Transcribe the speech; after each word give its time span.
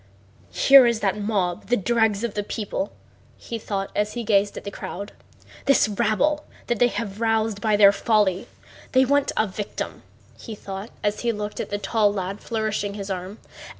"Here 0.55 0.87
is 0.87 0.99
that 1.01 1.21
mob, 1.21 1.67
the 1.67 1.77
dregs 1.77 2.23
of 2.23 2.33
the 2.33 2.41
people," 2.41 2.91
he 3.37 3.59
thought 3.59 3.91
as 3.95 4.13
he 4.13 4.23
gazed 4.23 4.57
at 4.57 4.63
the 4.63 4.71
crowd: 4.71 5.11
"this 5.65 5.87
rabble 5.87 6.43
they 6.65 6.87
have 6.87 7.21
roused 7.21 7.61
by 7.61 7.77
their 7.77 7.91
folly! 7.91 8.47
They 8.93 9.05
want 9.05 9.31
a 9.37 9.45
victim," 9.45 10.01
he 10.39 10.55
thought 10.55 10.89
as 11.03 11.19
he 11.19 11.31
looked 11.31 11.59
at 11.59 11.69
the 11.69 11.77
tall 11.77 12.11
lad 12.11 12.39
flourishing 12.39 12.95
his 12.95 13.11
arm. 13.11 13.37